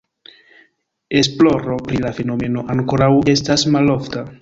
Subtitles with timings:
[1.19, 4.31] Esploro pri la fenomeno ankoraŭ estas malofta.